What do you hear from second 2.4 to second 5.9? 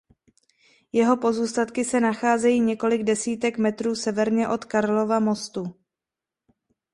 několik desítek metrů severně od Karlova mostu.